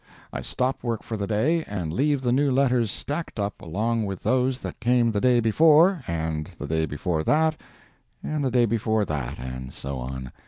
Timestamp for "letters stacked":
2.49-3.39